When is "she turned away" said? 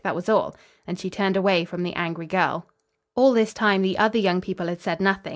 0.97-1.63